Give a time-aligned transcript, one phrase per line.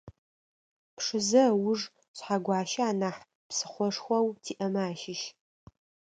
[0.95, 1.79] Пшызэ ыуж
[2.17, 5.21] Шъхьэгуащэ анахь псыхъошхоу тиӏэмэ ащыщ.